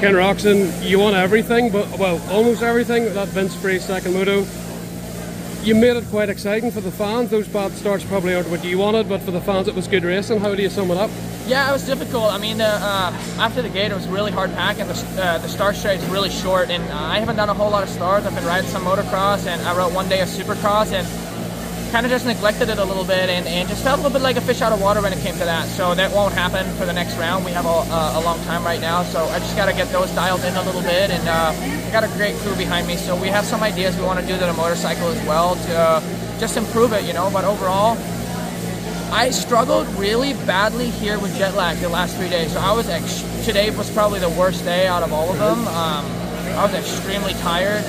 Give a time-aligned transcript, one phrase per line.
[0.00, 3.04] Ken Roczen, you won everything, but well, almost everything.
[3.12, 4.46] That Vince Friese second moto.
[5.62, 7.28] You made it quite exciting for the fans.
[7.28, 10.02] Those bad starts probably aren't what you wanted, but for the fans, it was good
[10.02, 10.40] racing.
[10.40, 11.10] How do you sum it up?
[11.46, 12.32] Yeah, it was difficult.
[12.32, 14.86] I mean, uh, uh, after the gate, it was really hard packing.
[14.86, 17.82] The, uh, the start straight is really short, and I haven't done a whole lot
[17.82, 18.24] of stars.
[18.24, 21.06] I've been riding some motocross, and I rode one day of supercross, and
[21.90, 24.22] kind of just neglected it a little bit and, and just felt a little bit
[24.22, 25.66] like a fish out of water when it came to that.
[25.68, 27.44] So that won't happen for the next round.
[27.44, 30.10] We have a, a long time right now, so I just got to get those
[30.12, 31.10] dialed in a little bit.
[31.10, 34.04] And uh, I got a great crew behind me, so we have some ideas we
[34.04, 36.00] want to do to the motorcycle as well to uh,
[36.38, 37.28] just improve it, you know.
[37.32, 37.98] But overall,
[39.12, 42.52] I struggled really badly here with jet lag the last three days.
[42.52, 45.66] So I was ex- today was probably the worst day out of all of them.
[45.66, 46.06] Um,
[46.54, 47.84] I was extremely tired.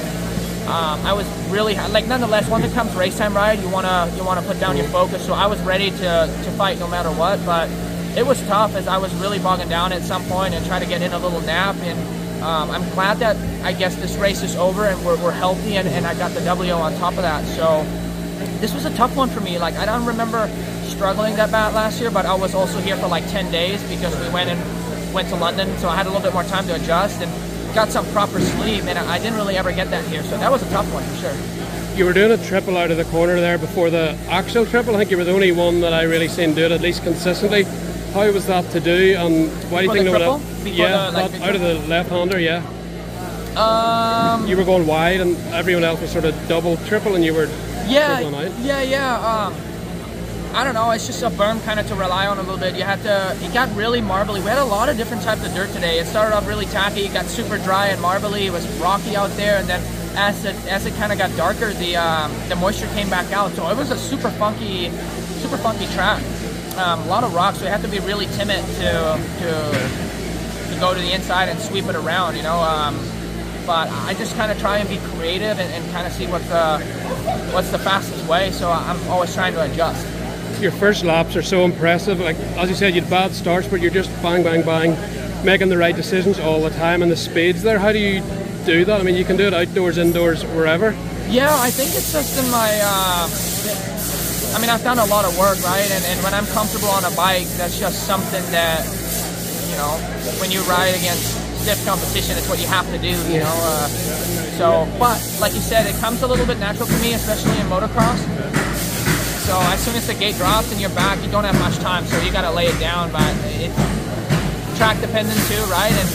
[0.67, 4.23] Um, I was really like nonetheless once it comes race time ride you wanna you
[4.23, 5.25] wanna put down your focus.
[5.25, 7.69] So I was ready to, to fight no matter what but
[8.15, 10.85] it was tough as I was really bogging down at some point and try to
[10.85, 11.75] get in a little nap.
[11.77, 15.77] And um, I'm glad that I guess this race is over and we're, we're healthy
[15.77, 17.45] and, and I got the W on top of that.
[17.55, 17.83] So
[18.59, 19.57] this was a tough one for me.
[19.57, 20.49] Like I don't remember
[20.83, 24.17] struggling that bad last year but I was also here for like 10 days because
[24.19, 25.75] we went and went to London.
[25.79, 27.31] So I had a little bit more time to adjust and
[27.73, 30.23] got some proper sleep, and I didn't really ever get that here.
[30.23, 31.97] So that was a tough one for sure.
[31.97, 34.95] You were doing a triple out of the corner there before the actual triple.
[34.95, 37.03] I think you were the only one that I really seen do it at least
[37.03, 37.63] consistently.
[38.13, 40.41] How was that to do, and why do you think triple?
[40.63, 42.61] Yeah, the, like, out of the left-hander, yeah.
[43.55, 47.33] Um, you were going wide, and everyone else was sort of double, triple, and you
[47.33, 47.49] were
[47.87, 48.19] yeah,
[48.61, 49.47] yeah, yeah.
[49.47, 49.53] Um,
[50.53, 52.75] I don't know, it's just a berm kind of to rely on a little bit.
[52.75, 54.41] You had to, it got really marbly.
[54.41, 55.99] We had a lot of different types of dirt today.
[55.99, 58.47] It started off really tacky, it got super dry and marbly.
[58.47, 59.81] It was rocky out there, and then
[60.17, 63.51] as it as it kind of got darker, the um, the moisture came back out.
[63.51, 64.89] So it was a super funky,
[65.39, 66.21] super funky track.
[66.77, 70.79] Um, a lot of rocks, so you have to be really timid to to to
[70.81, 72.35] go to the inside and sweep it around.
[72.35, 72.59] You know.
[72.59, 72.99] Um,
[73.65, 76.41] but I just kind of try and be creative and, and kind of see what
[76.49, 76.79] the
[77.53, 78.51] what's the fastest way.
[78.51, 80.05] So I'm always trying to adjust
[80.61, 82.19] your first laps are so impressive.
[82.19, 84.95] Like as you said, you had bad starts, but you're just bang, bang, bang,
[85.43, 87.79] making the right decisions all the time, and the speeds there.
[87.79, 88.21] How do you
[88.65, 88.99] do that?
[88.99, 90.91] I mean, you can do it outdoors, indoors, wherever.
[91.29, 92.69] Yeah, I think it's just in my.
[92.83, 93.29] Uh,
[94.53, 95.89] I mean, I've done a lot of work, right?
[95.89, 98.83] And, and when I'm comfortable on a bike, that's just something that,
[99.71, 99.95] you know,
[100.41, 103.55] when you ride against stiff competition, it's what you have to do, you know.
[103.63, 103.87] Uh,
[104.59, 107.67] so, but like you said, it comes a little bit natural for me, especially in
[107.67, 108.60] motocross.
[109.51, 112.05] So as soon as the gate drops and you're back, you don't have much time,
[112.05, 113.11] so you got to lay it down.
[113.11, 113.75] But it's
[114.77, 115.91] track dependent too, right?
[115.91, 116.07] And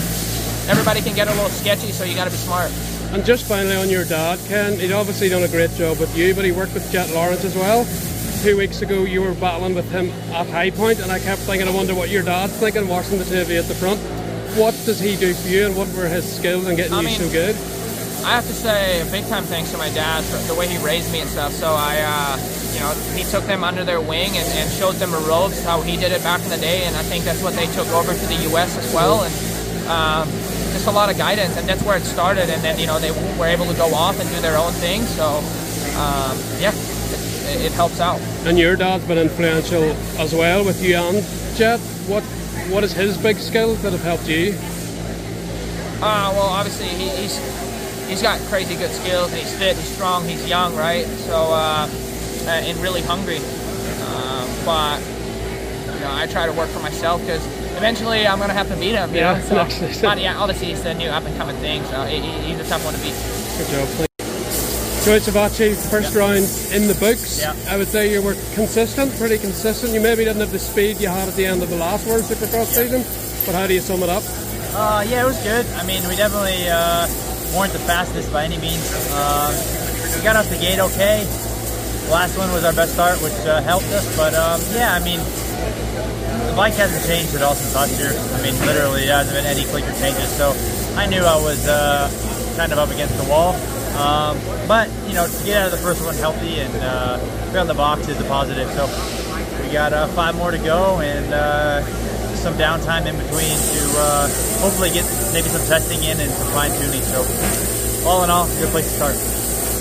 [0.67, 2.71] everybody can get a little sketchy, so you got to be smart.
[3.13, 6.33] And just finally on your dad, Ken, he'd obviously done a great job with you,
[6.33, 7.85] but he worked with Jett Lawrence as well.
[8.41, 11.67] Two weeks ago, you were battling with him at High Point, and I kept thinking,
[11.67, 13.99] I wonder what your dad's thinking, watching the TV at the front.
[14.57, 17.09] What does he do for you, and what were his skills in getting I you
[17.09, 17.55] mean, so good?
[18.25, 20.77] I have to say, a big time thanks to my dad for the way he
[20.83, 21.53] raised me and stuff.
[21.53, 22.37] So I, uh,
[22.73, 25.81] you know, he took them under their wing and, and, showed them the ropes how
[25.81, 28.13] he did it back in the day, and I think that's what they took over
[28.13, 28.77] to the U.S.
[28.77, 29.23] as well.
[29.23, 29.33] And
[29.87, 30.29] um,
[30.73, 32.49] just a lot of guidance, and that's where it started.
[32.49, 35.01] And then you know they were able to go off and do their own thing.
[35.03, 35.37] So
[35.97, 36.73] um, yeah,
[37.49, 38.19] it, it, helps out.
[38.45, 39.83] And your dad's been influential
[40.19, 41.25] as well with you and
[41.55, 41.79] Jett.
[42.07, 42.23] What
[42.69, 44.53] what is his big skills that have helped you?
[45.99, 47.37] Uh, well, obviously he, he's
[48.07, 51.05] he's got crazy good skills and he's fit, he's strong, he's young, right?
[51.05, 51.87] So uh,
[52.47, 53.37] uh, and really hungry.
[53.37, 54.99] Um, but
[55.93, 57.45] you know, I try to work for myself because
[57.77, 59.13] eventually I'm gonna have to beat him.
[59.13, 59.67] You yeah, know?
[59.69, 62.67] so, but yeah, obviously he's the new up and coming thing, so he, he's a
[62.67, 63.15] tough one to beat.
[63.57, 64.07] Good job.
[65.07, 66.19] Joey Savatgy, first yeah.
[66.19, 66.43] round
[66.73, 67.39] in the books.
[67.39, 67.55] Yeah.
[67.69, 69.93] I would say you were consistent, pretty consistent.
[69.93, 72.23] You maybe didn't have the speed you had at the end of the last World
[72.23, 72.83] Supercross yeah.
[72.83, 73.01] season,
[73.45, 74.23] but how do you sum it up?
[74.75, 75.65] Uh, yeah, it was good.
[75.79, 77.07] I mean, we definitely uh,
[77.55, 78.87] weren't the fastest by any means.
[79.13, 79.53] Um,
[80.15, 81.23] we got off the gate okay.
[82.05, 84.05] The last one was our best start, which uh, helped us.
[84.15, 88.11] But um, yeah, I mean, the bike hasn't changed at all since last year.
[88.11, 90.29] I mean, literally, there hasn't been any clicker changes.
[90.35, 90.55] So
[90.95, 92.09] I knew I was uh,
[92.55, 93.55] kind of up against the wall.
[93.97, 97.73] Um, but you know, to get out of the first one healthy and uh, the
[97.73, 98.69] box is a positive.
[98.71, 98.85] So
[99.63, 101.81] we got uh, five more to go and uh,
[102.37, 104.27] some downtime in between to uh,
[104.61, 107.01] hopefully get maybe some testing in and some fine tuning.
[107.01, 107.25] So
[108.07, 109.15] all in all, good place to start.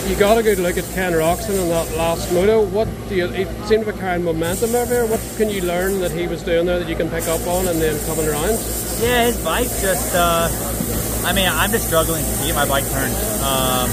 [0.08, 2.64] You got a good look at Ken Roczen in that last moto.
[2.64, 3.28] What do you?
[3.28, 5.06] He seemed to be carrying momentum over there.
[5.06, 7.66] What can you learn that he was doing there that you can pick up on
[7.66, 8.54] and then coming around?
[9.02, 10.14] Yeah, his bike just.
[10.14, 10.48] Uh,
[11.26, 13.14] I mean, I'm just struggling to get my bike turned.
[13.42, 13.90] Um,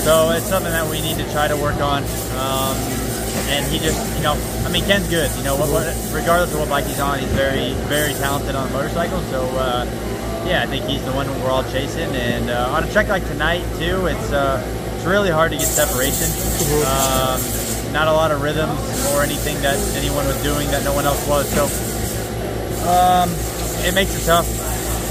[0.00, 2.02] so it's something that we need to try to work on.
[2.40, 3.01] Um,
[3.48, 4.34] and he just, you know,
[4.64, 5.30] I mean, Ken's good.
[5.36, 8.68] You know, what, what, regardless of what bike he's on, he's very, very talented on
[8.68, 9.20] a motorcycle.
[9.30, 9.84] So uh,
[10.46, 12.10] yeah, I think he's the one we're all chasing.
[12.14, 14.62] And uh, on a track like tonight too, it's uh,
[14.94, 16.30] it's really hard to get separation.
[16.86, 17.40] Um,
[17.92, 18.78] not a lot of rhythms
[19.12, 21.48] or anything that anyone was doing that no one else was.
[21.50, 21.64] So
[22.88, 23.30] um,
[23.86, 24.48] it makes it tough.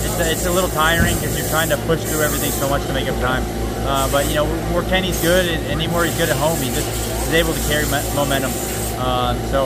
[0.04, 2.86] It's a, it's a little tiring because you're trying to push through everything so much
[2.88, 3.44] to make up time.
[3.84, 6.88] Uh, but you know where Kenny's good and anywhere he's good at home, he just
[7.28, 7.86] is able to carry
[8.16, 8.52] momentum.
[8.98, 9.66] Uh, so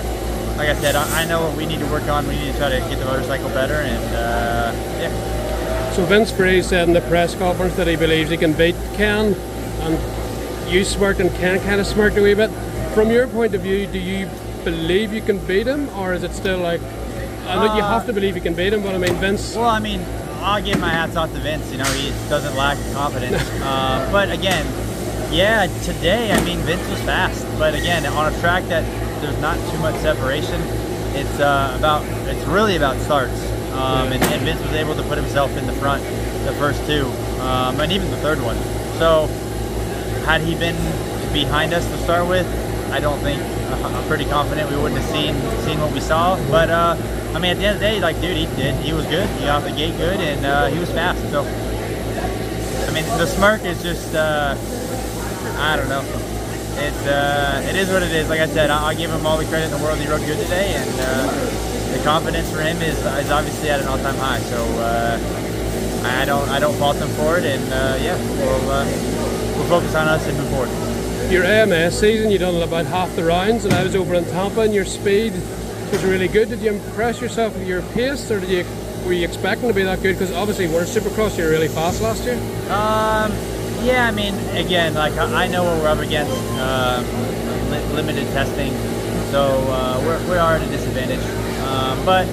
[0.57, 2.27] like I said, I, I, know what we need to work on.
[2.27, 5.91] We need to try to get the motorcycle better, and uh, yeah.
[5.91, 9.33] So Vince Friese said in the press conference that he believes he can beat Ken,
[9.81, 12.50] and you smirked and Ken kind of smirked a wee bit.
[12.94, 14.29] From your point of view, do you
[14.63, 16.81] believe you can beat him, or is it still like?
[17.47, 19.56] I know uh, you have to believe you can beat him, but I mean Vince.
[19.56, 20.00] Well, I mean,
[20.42, 21.72] I'll give my hats off to Vince.
[21.72, 23.42] You know, he doesn't lack confidence.
[23.64, 24.66] uh, but again,
[25.34, 27.46] yeah, today, I mean, Vince was fast.
[27.58, 28.84] But again, on a track that
[29.22, 30.62] there's not too much separation,
[31.16, 33.40] it's uh, about it's really about starts.
[33.74, 36.02] Um, and, and, Vince was able to put himself in the front
[36.46, 37.08] the first two,
[37.42, 38.56] um, and even the third one.
[39.00, 39.28] So,
[40.24, 40.78] had he been
[41.34, 42.48] behind us to start with,
[42.92, 43.42] I don't think
[43.73, 45.33] I'm pretty confident we wouldn't have seen
[45.65, 46.38] seen what we saw.
[46.50, 46.95] But uh,
[47.33, 48.75] I mean, at the end of the day, like, dude, he did.
[48.83, 49.27] He was good.
[49.39, 51.19] He got off the gate good, and uh, he was fast.
[51.31, 54.56] So, I mean, the smirk is just, uh,
[55.57, 56.01] I don't know.
[56.77, 58.29] It's uh, it is what it is.
[58.29, 59.97] Like I said, I'll give him all the credit in the world.
[60.00, 63.88] He rode good today, and uh, the confidence for him is, is obviously at an
[63.88, 64.39] all-time high.
[64.39, 64.63] So
[66.06, 67.63] I don't I don't fault him for it, and
[68.03, 70.94] yeah, we'll we'll focus on us and move forward.
[71.30, 74.62] Your AMA season, you done about half the rounds, and I was over in Tampa,
[74.62, 76.50] and your speed was really good.
[76.50, 78.66] Did you impress yourself with your pace, or did you
[79.06, 80.13] were you expecting to be that good?
[80.13, 82.36] Because obviously, World Supercross, you were really fast last year.
[82.69, 83.31] Um,
[83.83, 86.31] yeah, I mean, again, like I know what we're up against,
[86.62, 87.04] um,
[87.72, 88.72] li- limited testing,
[89.31, 91.25] so uh, we're, we are at a disadvantage.
[91.66, 92.27] Um, but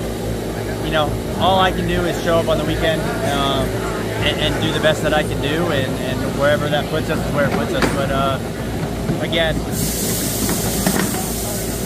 [0.84, 1.08] you know,
[1.38, 3.66] all I can do is show up on the weekend um,
[4.22, 7.24] and, and, do the best that I can do, and, and, wherever that puts us
[7.26, 7.84] is where it puts us.
[7.94, 8.38] But uh,
[9.20, 9.54] again,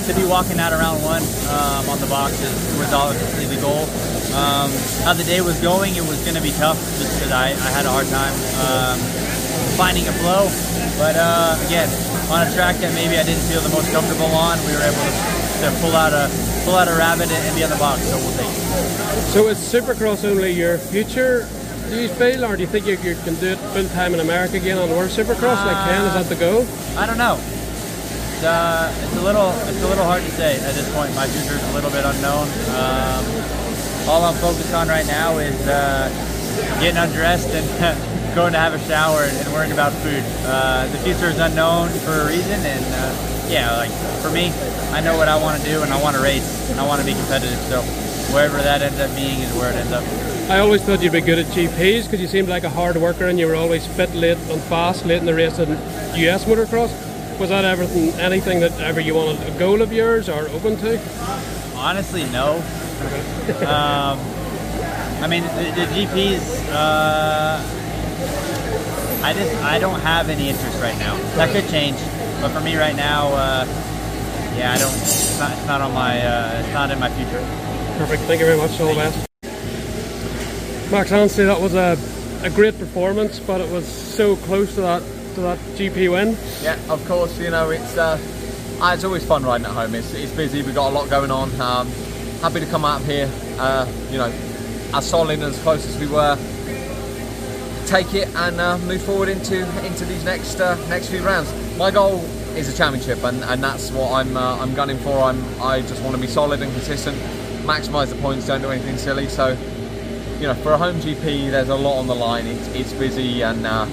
[0.06, 3.82] to be walking out around one um, on the box is, was obviously the goal.
[4.38, 4.70] Um,
[5.02, 7.70] how the day was going, it was going to be tough just because I, I,
[7.74, 8.98] had a hard time um,
[9.74, 10.46] finding a flow.
[10.98, 11.88] But uh, again,
[12.30, 14.94] on a track that maybe I didn't feel the most comfortable on, we were able
[14.94, 15.12] to,
[15.66, 16.30] to pull out a
[16.64, 18.02] pull out a rabbit and be on the box.
[18.02, 19.32] So we'll take it.
[19.32, 21.48] So is Supercross only your future?
[21.88, 24.20] Do you feel, or do you think you, you can do it full time in
[24.20, 25.62] America again on World Supercross?
[25.62, 26.66] Uh, like Ken, is that the goal?
[26.98, 27.38] I don't know.
[27.38, 31.14] It's, uh, it's a little it's a little hard to say at this point.
[31.14, 32.50] My future is a little bit unknown.
[32.74, 33.22] Um,
[34.10, 36.10] all I'm focused on right now is uh,
[36.80, 37.66] getting undressed and
[38.34, 40.22] going to have a shower and, and worrying about food.
[40.42, 44.50] Uh, the future is unknown for a reason, and uh, yeah, like for me,
[44.90, 47.00] I know what I want to do, and I want to race, and I want
[47.00, 47.58] to be competitive.
[47.70, 47.80] So
[48.34, 50.04] wherever that ends up being is where it ends up.
[50.48, 53.26] I always thought you'd be good at GPs because you seemed like a hard worker
[53.26, 56.90] and you were always fit late and fast late in the race in US motocross
[57.40, 61.00] was that everything, anything that ever you wanted a goal of yours or open to?
[61.74, 62.54] Honestly, no.
[63.66, 64.20] um,
[65.20, 66.68] I mean, the, the GPs.
[66.70, 67.60] Uh,
[69.24, 71.16] I just I don't have any interest right now.
[71.34, 71.98] That could change,
[72.40, 73.64] but for me right now, uh,
[74.56, 74.94] yeah, I don't.
[74.94, 76.24] It's not, it's not on my.
[76.24, 77.40] Uh, it's not in my future.
[77.98, 78.22] Perfect.
[78.22, 79.26] Thank you very much, all the best.
[80.90, 81.98] Max honestly, that was a,
[82.42, 85.02] a great performance, but it was so close to that
[85.34, 86.36] to that GP win.
[86.62, 87.38] Yeah, of course.
[87.38, 88.18] You know, it's uh,
[88.80, 89.94] ah, it's always fun riding at home.
[89.94, 90.62] It's, it's busy.
[90.62, 91.50] We've got a lot going on.
[91.60, 91.88] Um,
[92.40, 93.28] happy to come out here.
[93.58, 94.32] Uh, you know,
[94.94, 96.36] as solid and as close as we were.
[97.86, 101.52] Take it and uh, move forward into into these next uh, next few rounds.
[101.76, 102.24] My goal
[102.56, 105.18] is a championship, and, and that's what I'm uh, I'm gunning for.
[105.18, 107.16] I'm I just want to be solid and consistent,
[107.64, 109.28] maximise the points, don't do anything silly.
[109.28, 109.56] So,
[110.46, 112.46] you know, for a home GP, there's a lot on the line.
[112.46, 113.84] It's it's busy and uh,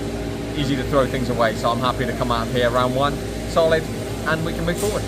[0.56, 1.56] easy to throw things away.
[1.56, 3.16] So I'm happy to come out here round one,
[3.50, 3.82] solid,
[4.28, 5.02] and we can move forward.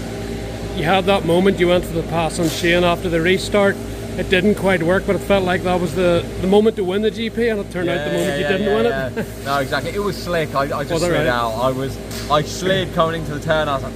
[0.75, 3.75] You had that moment you went for the pass on Shane after the restart.
[4.17, 7.03] It didn't quite work, but it felt like that was the, the moment to win
[7.03, 9.45] the GP, and it turned yeah, out the moment yeah, you didn't win it.
[9.45, 9.91] no, exactly.
[9.91, 10.55] It was slick.
[10.55, 11.27] I, I just slid right?
[11.27, 11.51] out.
[11.51, 11.95] I was
[12.31, 13.67] I slid coming into the turn.
[13.69, 13.93] I was like,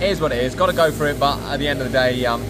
[0.00, 0.54] "It is what it is.
[0.54, 2.44] Got to go for it." But at the end of the day, um,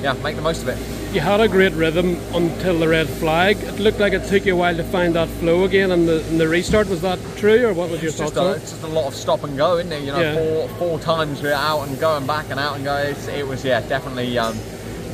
[0.00, 3.56] yeah, make the most of it you had a great rhythm until the red flag.
[3.56, 6.18] It looked like it took you a while to find that flow again and the,
[6.18, 6.88] the restart.
[6.88, 8.56] Was that true, or what was it's your thoughts on it?
[8.58, 10.02] It's just a lot of stop and go, isn't it?
[10.02, 10.34] You know, yeah.
[10.34, 12.94] four four times we're out and going back and out and go.
[12.96, 14.58] It's, it was yeah, definitely um,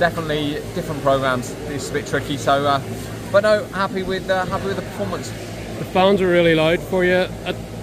[0.01, 1.53] definitely different programs.
[1.69, 2.37] It's a bit tricky.
[2.37, 2.83] So, uh,
[3.31, 5.33] but no, happy with uh, happy with the performance.
[5.83, 7.27] The fans were really loud for you.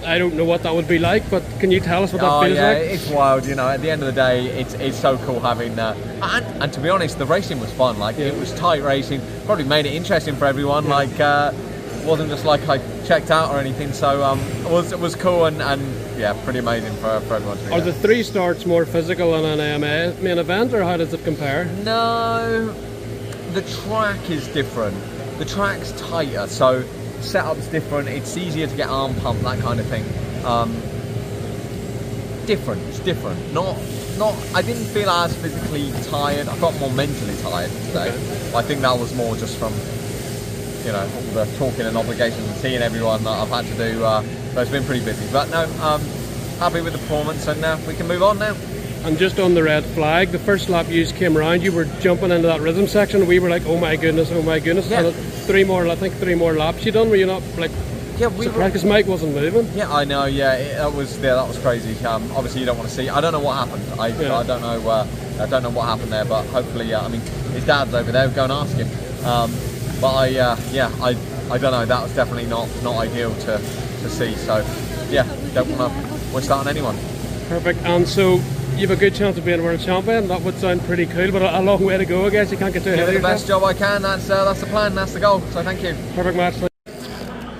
[0.06, 2.32] I don't know what that would be like, but can you tell us what that
[2.32, 2.78] oh, feels yeah, like?
[2.78, 3.68] It's wild, you know.
[3.68, 5.98] At the end of the day, it's it's so cool having that.
[6.22, 7.98] Uh, and, and to be honest, the racing was fun.
[7.98, 8.28] Like yeah.
[8.28, 9.20] it was tight racing.
[9.44, 10.84] Probably made it interesting for everyone.
[10.84, 10.90] Yeah.
[10.90, 11.52] Like uh,
[12.06, 13.92] wasn't just like I checked out or anything.
[13.92, 15.82] So um, it was it was cool and, and
[16.18, 19.44] yeah, pretty amazing for, for everyone to be Are the three starts more physical than
[19.44, 21.66] an AMA main event, or how does it compare?
[21.84, 22.72] No,
[23.52, 24.96] the track is different.
[25.36, 26.82] The track's tighter, so
[27.20, 28.08] setup's different.
[28.08, 30.04] It's easier to get arm pump, that kind of thing.
[30.44, 30.72] Um,
[32.46, 32.82] different.
[32.88, 33.52] It's different.
[33.52, 33.76] Not,
[34.18, 34.34] not.
[34.54, 36.48] I didn't feel as physically tired.
[36.48, 38.08] I felt more mentally tired today.
[38.54, 39.72] I think that was more just from,
[40.84, 44.04] you know, all the talking and obligations and seeing everyone that I've had to do.
[44.04, 44.22] Uh,
[44.54, 45.30] so it's been pretty busy.
[45.32, 46.00] But no, um,
[46.58, 48.56] happy with the performance, and uh, we can move on now.
[49.02, 52.30] And just on the red flag, the first lap you came around, you were jumping
[52.30, 53.26] into that rhythm section.
[53.26, 54.90] We were like, oh my goodness, oh my goodness.
[54.90, 54.98] Yeah.
[54.98, 57.10] And it- three more, I think three more laps you done.
[57.10, 57.72] Were you not like
[58.18, 58.46] Yeah, we?
[58.46, 59.66] Because Mike wasn't moving.
[59.74, 60.26] Yeah, I know.
[60.26, 61.92] Yeah, it, that was yeah, that was crazy.
[62.06, 63.08] Um, obviously, you don't want to see.
[63.08, 64.00] I don't know what happened.
[64.00, 64.36] I, Yeah.
[64.36, 64.88] I don't know.
[64.88, 65.06] Uh,
[65.40, 67.20] I don't know what happened there, but hopefully, uh, I mean,
[67.52, 68.28] his dad's over there.
[68.28, 68.88] Go and ask him.
[69.26, 69.50] Um,
[70.00, 71.16] but I, uh, yeah, I,
[71.50, 71.84] I don't know.
[71.84, 74.34] That was definitely not not ideal to, to see.
[74.34, 74.64] So,
[75.10, 76.96] yeah, don't want to wish that on anyone.
[77.48, 77.80] Perfect.
[77.84, 78.38] And so
[78.80, 80.26] you have a good chance of being world champion.
[80.28, 82.50] That would sound pretty cool, but a, a long way to go, I guess.
[82.50, 84.00] You can't get too ahead Do of the best job I can.
[84.02, 84.94] That's uh, that's the plan.
[84.94, 85.40] That's the goal.
[85.52, 85.94] So thank you.
[86.14, 86.54] Perfect match.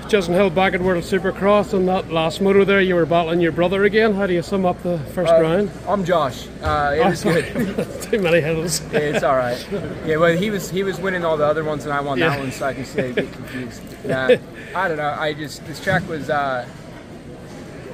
[0.09, 2.81] Justin Hill back at World Supercross on that last moto there.
[2.81, 4.13] You were battling your brother again.
[4.13, 5.71] How do you sum up the first round?
[5.87, 6.47] I'm Josh.
[6.61, 7.43] Uh, it Oh, was sorry.
[7.43, 7.87] good.
[8.01, 8.81] Too many hills.
[8.91, 9.63] Yeah, it's all right.
[10.05, 12.29] Yeah, well, he was he was winning all the other ones, and I won Yeah.
[12.29, 13.81] that one, so I can say get confused.
[14.05, 14.37] Yeah,
[14.75, 15.15] I don't know.
[15.17, 16.29] I just this track was.
[16.31, 16.67] Uh,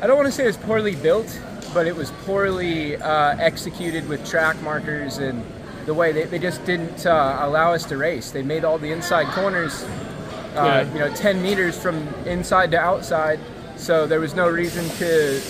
[0.02, 1.28] I don't want to say it was poorly built,
[1.74, 5.44] but it was poorly uh, executed with track markers and
[5.86, 8.32] the way they, they just didn't uh, allow us to race.
[8.32, 10.94] They made all the inside corners, uh, Yeah.
[10.94, 13.40] you know, 10 meters from inside to outside,
[13.78, 15.42] so there was no reason to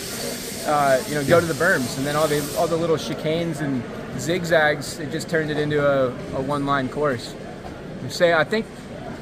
[0.67, 3.62] uh, you know, go to the berms, and then all the all the little chicanes
[3.62, 3.81] and
[4.19, 7.33] zigzags, it just turned it into a, a one-line course.
[8.09, 8.65] Say, I think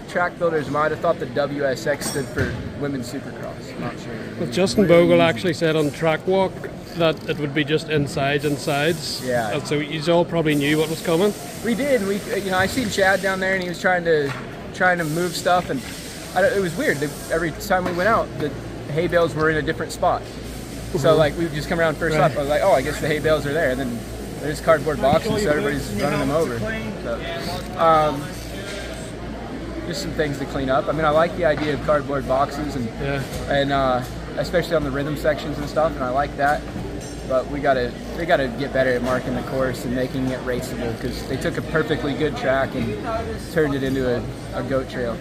[0.10, 3.80] track builders might have thought the WSX stood for Women's Supercross.
[3.80, 4.14] Not sure.
[4.40, 6.54] Well, Justin Bogle actually said on track walk
[6.96, 9.22] that it would be just insides and sides.
[9.26, 9.52] Yeah.
[9.54, 11.34] And so you all probably knew what was coming.
[11.64, 12.06] We did.
[12.08, 14.32] We, you know, I seen Chad down there, and he was trying to
[14.74, 15.82] trying to move stuff, and
[16.36, 17.02] I, it was weird.
[17.32, 18.50] Every time we went out, the
[18.92, 20.22] hay bales were in a different spot.
[20.98, 22.32] So like we would just come around first Right.
[22.32, 22.38] up.
[22.38, 24.00] I was like, oh, I guess the hay bales are there, and then
[24.40, 26.60] there's cardboard boxes, so everybody's running them over.
[26.60, 28.22] So, um,
[29.86, 30.88] just some things to clean up.
[30.88, 33.22] I mean, I like the idea of cardboard boxes and Yeah.
[33.50, 34.04] and uh,
[34.38, 36.62] especially on the rhythm sections and stuff, and I like that.
[37.28, 40.94] But we gotta they gotta get better at marking the course and making it raceable
[40.96, 43.02] because they took a perfectly good track and
[43.52, 44.24] turned it into a,
[44.54, 45.18] a goat trail.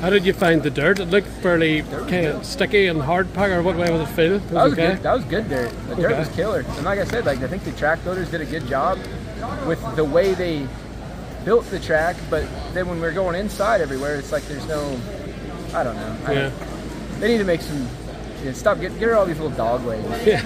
[0.00, 0.98] How did you find the dirt?
[0.98, 4.34] It looked fairly kind of sticky and hard pack, or what way was it feel?
[4.34, 4.88] It That was okay.
[4.94, 5.02] good.
[5.04, 5.70] That was good dirt.
[5.88, 6.18] The dirt Okay.
[6.18, 6.64] was killer.
[6.76, 8.98] And like I said, like I think the track builders did a good job
[9.66, 10.66] with the way they
[11.46, 12.16] built the track.
[12.28, 15.00] But then when we're going inside everywhere, it's like there's no,
[15.72, 16.16] I don't know.
[16.26, 16.42] I Yeah.
[16.50, 17.88] don't- they need to make some.
[18.44, 18.78] Yeah, stop.
[18.80, 20.04] Get, get all these little dog legs.
[20.26, 20.40] Yeah.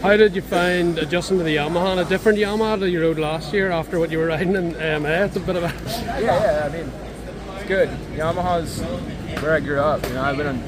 [0.00, 2.00] How did you find adjusting to the Yamaha?
[2.00, 4.80] A different Yamaha that you rode last year after what you were riding in um,
[4.80, 5.08] AMA?
[5.26, 5.72] It's a bit of a.
[6.00, 6.62] Yeah, yeah.
[6.64, 6.90] I mean,
[7.56, 7.90] it's good.
[8.16, 8.80] Yamaha's
[9.42, 10.02] where I grew up.
[10.08, 10.62] You know, I've been on,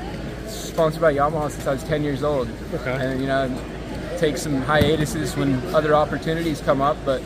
[0.49, 2.49] sponsored by Yamaha since I was 10 years old.
[2.75, 2.93] Okay.
[2.93, 3.51] And you know,
[4.19, 7.23] take some hiatuses when other opportunities come up, but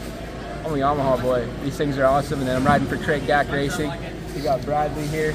[0.67, 1.49] I'm a Yamaha boy.
[1.63, 2.41] These things are awesome.
[2.41, 3.89] And then I'm riding for Craig Dack Racing.
[4.35, 5.33] We got Bradley here.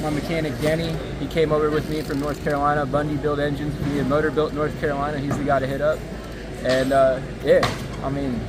[0.00, 2.86] My mechanic Denny, he came over with me from North Carolina.
[2.86, 3.74] Bundy built engines.
[3.88, 5.98] Need a motor built North Carolina, he's the guy to hit up.
[6.62, 7.68] And uh, yeah,
[8.04, 8.40] I mean,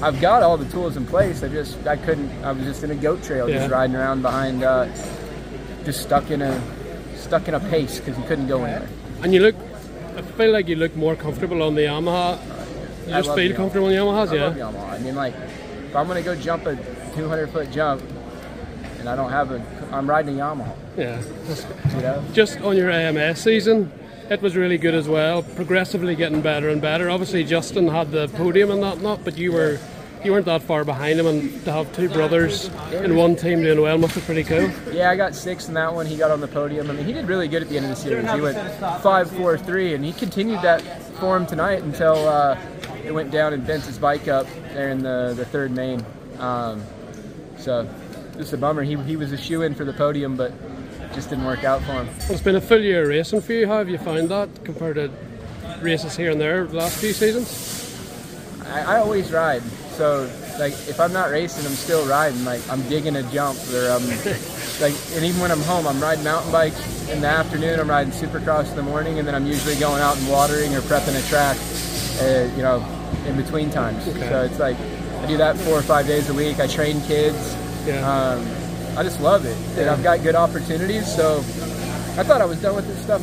[0.00, 1.42] I've got all the tools in place.
[1.42, 2.30] I just I couldn't.
[2.42, 3.58] I was just in a goat trail, Yeah.
[3.58, 4.86] just riding around behind, uh,
[5.84, 6.58] just stuck in a
[7.16, 8.88] stuck in a pace because you couldn't go anywhere.
[9.22, 9.56] And you look,
[10.16, 12.38] I feel like you look more comfortable on the Yamaha.
[13.06, 13.56] You I just Yamaha.
[13.56, 14.44] comfortable on the Yamahas, I yeah?
[14.46, 14.90] love Yamaha.
[14.90, 16.76] I mean, like if I'm gonna go jump a
[17.14, 18.02] 200 foot jump,
[18.98, 20.74] and I don't have a, I'm riding a Yamaha.
[20.96, 21.22] Yeah.
[21.96, 22.24] You know.
[22.32, 23.90] Just on your AMA season,
[24.28, 25.42] it was really good as well.
[25.42, 27.08] Progressively getting better and better.
[27.10, 29.78] Obviously, Justin had the podium and that, not, but you were.
[30.22, 33.80] You weren't that far behind him, and to have two brothers in one team doing
[33.80, 34.70] well must be pretty cool.
[34.92, 36.04] Yeah, I got six in that one.
[36.04, 36.90] He got on the podium.
[36.90, 38.30] I mean, he did really good at the end of the series.
[38.30, 38.58] He went
[39.00, 40.82] five, four, three, and he continued that
[41.14, 42.60] form tonight until uh,
[43.04, 46.04] it went down and bent his bike up there in the, the third main.
[46.38, 46.82] Um,
[47.58, 47.88] so,
[48.36, 48.82] just a bummer.
[48.82, 50.52] He, he was a shoe in for the podium, but
[51.14, 52.08] just didn't work out for him.
[52.28, 53.66] It's been a full year racing for you.
[53.66, 55.10] How have you found that compared to
[55.80, 57.88] races here and there the last few seasons?
[58.66, 59.62] I, I always ride.
[59.96, 62.44] So, like, if I'm not racing, I'm still riding.
[62.44, 64.06] Like, I'm digging a jump, or I'm
[64.80, 67.80] like, and even when I'm home, I'm riding mountain bikes in the afternoon.
[67.80, 70.80] I'm riding Supercross in the morning, and then I'm usually going out and watering or
[70.82, 71.56] prepping a track,
[72.20, 72.84] uh, you know,
[73.26, 74.06] in between times.
[74.08, 74.28] Okay.
[74.28, 76.58] So it's like I do that four or five days a week.
[76.60, 77.54] I train kids.
[77.86, 78.00] Yeah.
[78.08, 78.46] Um,
[78.98, 79.92] I just love it, and Yeah.
[79.92, 81.06] I've got good opportunities.
[81.14, 81.38] So
[82.18, 83.22] I thought I was done with this stuff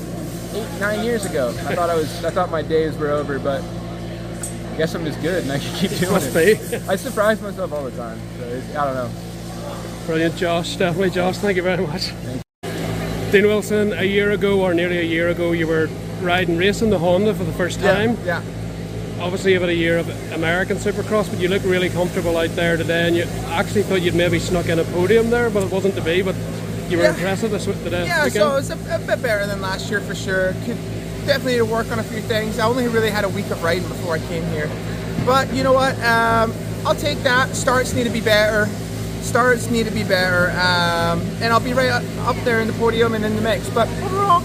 [0.55, 1.49] eight, nine years ago.
[1.49, 2.23] I thought I was.
[2.23, 5.75] I thought my days were over, but I guess I'm just good and I can
[5.75, 6.71] keep doing Must it.
[6.71, 6.75] be.
[6.87, 8.19] I surprise myself all the time.
[8.39, 9.11] So I don't know.
[10.05, 10.75] Brilliant, Josh.
[10.77, 11.37] Definitely, Josh.
[11.37, 12.11] Thank you very much.
[13.31, 15.87] Dean Wilson, a year ago or nearly a year ago, you were
[16.21, 18.17] riding racing the Honda for the first time.
[18.23, 18.41] Yeah.
[19.19, 22.77] Obviously, you've had a year of American Supercross, but you look really comfortable out there
[22.77, 23.07] today.
[23.07, 26.01] And you actually thought you'd maybe snuck in a podium there, but it wasn't to
[26.01, 26.21] be.
[26.21, 26.35] But
[26.89, 27.09] you were Yeah.
[27.15, 28.05] impressive this today.
[28.05, 28.33] Yeah, weekend.
[28.43, 30.53] so it's a, a bit better than last year for sure.
[30.65, 30.77] Could
[31.25, 32.59] definitely work on a few things.
[32.59, 34.69] I only really had a week of riding before I came here,
[35.25, 35.95] but you know what?
[36.03, 36.53] Um,
[36.85, 37.55] I'll take that.
[37.55, 38.67] Starts need to be better.
[39.21, 42.73] Starts need to be better, um, and I'll be right up, up there in the
[42.73, 43.67] podium and in the mix.
[43.71, 44.43] But overall,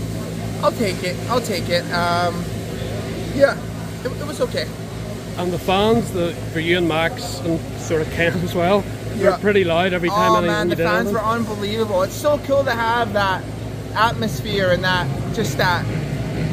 [0.63, 1.15] I'll take it.
[1.29, 1.85] I'll take it.
[1.93, 2.43] Um,
[3.37, 3.57] yeah,
[4.05, 4.67] it, it was okay.
[5.39, 8.85] And the fans, the for you and Max and sort of Ken as well,
[9.17, 9.31] Yeah.
[9.33, 11.15] were pretty loud every time Oh man, the fans anything.
[11.15, 12.03] were unbelievable.
[12.03, 13.43] It's so cool to have that
[13.95, 15.85] atmosphere and that just that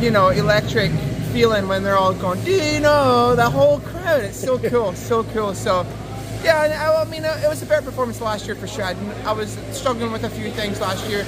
[0.02, 0.92] you know electric
[1.32, 4.24] feeling when they're all going Dino, the whole crowd.
[4.24, 5.54] It's so cool, so cool.
[5.54, 5.86] So
[6.44, 6.58] yeah,
[6.96, 8.86] I, I mean uh, it was a better performance last year for sure.
[8.86, 11.26] I, I was struggling with a few things last year.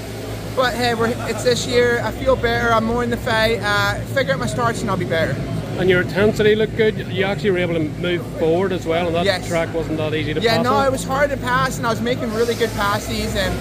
[0.55, 2.01] But hey, we're, it's this year.
[2.03, 2.73] I feel better.
[2.73, 3.59] I'm more in the fight.
[3.61, 5.33] Uh, figure out my starts and I'll be better.
[5.81, 6.95] And your intensity looked good.
[7.07, 9.47] You actually were able to move forward as well, and that Yes.
[9.47, 10.57] track wasn't that easy to Yeah, pass.
[10.57, 10.85] Yeah, no, on.
[10.85, 13.35] it was hard to pass, and I was making really good passes.
[13.35, 13.51] And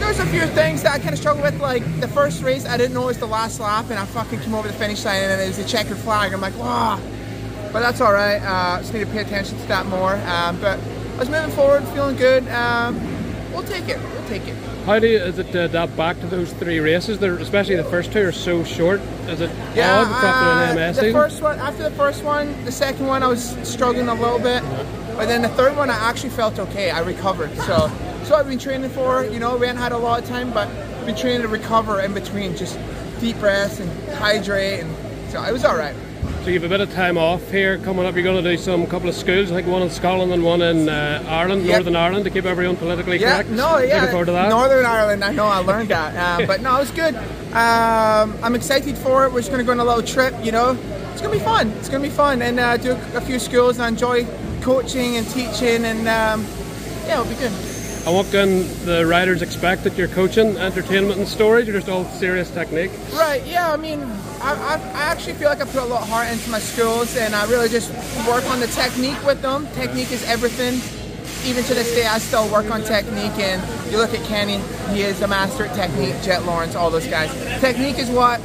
[0.00, 1.58] there's a few things that I kind of struggled with.
[1.58, 4.40] Like the first race, I didn't know it was the last lap, and I fucking
[4.40, 6.34] came over the finish line, and it was a checkered flag.
[6.34, 7.00] I'm like, wow.
[7.72, 8.42] But that's all right.
[8.44, 10.16] Uh, just need to pay attention to that more.
[10.26, 10.78] Um, but
[11.16, 12.46] I was moving forward, feeling good.
[12.50, 13.00] Um,
[13.50, 13.98] we'll take it.
[13.98, 14.56] We'll take it.
[14.90, 17.20] How do you, is it to adapt back to those three races?
[17.20, 19.00] They're, especially the first two are so short.
[19.28, 21.12] Is it Yeah, odd an uh, the season?
[21.12, 24.64] first one, after the first one, the second one, I was struggling a little bit,
[25.14, 26.90] but then the third one, I actually felt okay.
[26.90, 27.56] I recovered.
[27.58, 27.88] So,
[28.24, 29.24] so I've been training for.
[29.24, 32.00] You know, we hadn't had a lot of time, but I've been training to recover
[32.00, 32.76] in between, just
[33.20, 35.94] deep breaths and hydrate, and so it was all right.
[36.42, 38.14] So you have a bit of time off here coming up.
[38.14, 40.62] You're going to do some couple of schools, I think one in Scotland and one
[40.62, 41.74] in uh, Ireland, Yep.
[41.76, 43.50] Northern Ireland, to keep everyone politically Yeah, correct.
[43.50, 43.96] no, yeah.
[43.96, 44.48] Looking forward to that.
[44.48, 47.14] Northern Ireland, I know I learned that, uh, but no, it was good.
[47.14, 49.32] Um, I'm excited for it.
[49.32, 50.78] We're just gonna go on a little trip, you know.
[51.12, 51.68] It's gonna be fun.
[51.72, 53.76] It's gonna be fun, and uh, do a, a few schools.
[53.76, 54.24] And I enjoy
[54.62, 56.46] coaching and teaching, and um,
[57.06, 57.52] yeah, it'll be good.
[58.06, 60.56] And what can the riders expect that you're coaching?
[60.56, 62.90] Entertainment and storage, or just all serious technique?
[63.12, 64.00] Right, yeah, I mean,
[64.40, 67.14] I, I, I actually feel like I put a lot of heart into my schools
[67.18, 67.90] and I really just
[68.26, 69.66] work on the technique with them.
[69.74, 70.80] Technique is everything.
[71.48, 73.38] Even to this day, I still work on technique.
[73.38, 74.60] And you look at Kenny,
[74.94, 77.30] he is a master at technique, Jett Lawrence, all those guys.
[77.60, 78.40] Technique is what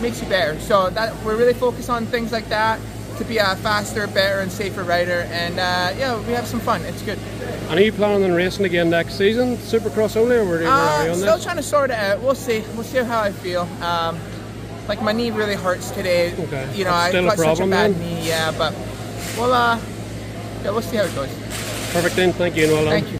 [0.00, 0.58] makes you better.
[0.60, 2.80] So that we're really focused on things like that
[3.20, 5.26] to be a faster, better, and safer rider.
[5.30, 6.82] And uh, yeah, we have some fun.
[6.82, 7.18] It's good.
[7.68, 9.56] And are you planning on racing again next season?
[9.58, 11.96] Supercross only, or where are you, are you Uh, on still trying to sort it
[11.96, 12.20] out.
[12.20, 12.64] We'll see.
[12.74, 13.62] We'll see how I feel.
[13.82, 14.18] Um,
[14.88, 16.32] like my knee really hurts today.
[16.32, 16.68] Okay.
[16.74, 18.00] You know, That's I still a got such a bad then?
[18.00, 18.26] knee.
[18.26, 18.74] Yeah, but
[19.36, 19.78] we'll uh,
[20.64, 21.28] yeah, we'll see how it goes.
[21.92, 22.32] Perfect, then.
[22.32, 23.00] Thank you, and well done.
[23.00, 23.18] Thank you.